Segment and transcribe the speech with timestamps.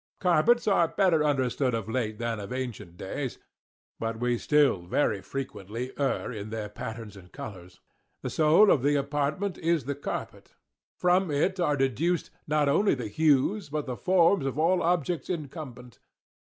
[0.19, 3.37] Carpets are better understood of late than of ancient days,
[3.99, 7.79] but we still very frequently err in their patterns and colours.
[8.23, 10.55] The soul of the apartment is the carpet.
[10.97, 15.99] From it are deduced not only the hues but the forms of all objects incumbent.